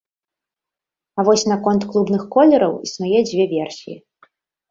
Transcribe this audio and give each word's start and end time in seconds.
А 1.17 1.25
вось 1.27 1.43
наконт 1.51 1.81
клубных 1.91 2.25
колераў 2.35 2.73
існуе 2.87 3.19
дзве 3.29 3.43
версіі. 3.55 3.97